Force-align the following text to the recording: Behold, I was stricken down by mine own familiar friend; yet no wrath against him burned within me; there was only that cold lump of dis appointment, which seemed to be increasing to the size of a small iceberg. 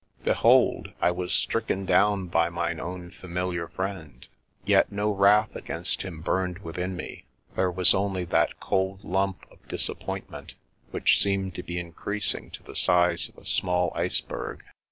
Behold, 0.23 0.91
I 0.99 1.11
was 1.11 1.31
stricken 1.31 1.85
down 1.85 2.25
by 2.25 2.49
mine 2.49 2.79
own 2.79 3.11
familiar 3.11 3.67
friend; 3.67 4.27
yet 4.65 4.91
no 4.91 5.11
wrath 5.11 5.55
against 5.55 6.01
him 6.01 6.21
burned 6.21 6.57
within 6.63 6.95
me; 6.95 7.25
there 7.55 7.69
was 7.69 7.93
only 7.93 8.23
that 8.25 8.59
cold 8.59 9.03
lump 9.03 9.45
of 9.51 9.59
dis 9.67 9.87
appointment, 9.89 10.55
which 10.89 11.21
seemed 11.21 11.53
to 11.53 11.61
be 11.61 11.77
increasing 11.77 12.49
to 12.49 12.63
the 12.63 12.75
size 12.75 13.29
of 13.29 13.37
a 13.37 13.45
small 13.45 13.91
iceberg. 13.93 14.63